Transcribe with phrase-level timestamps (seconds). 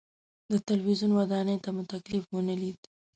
[0.51, 2.79] د تلویزیون ودانۍ ته مو تکلیف ونه لید.